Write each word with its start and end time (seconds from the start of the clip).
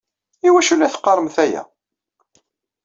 I 0.47 0.49
wacu 0.53 0.71
i 0.73 0.77
la 0.79 0.93
teqqaremt 0.93 1.37
aya? 1.43 1.63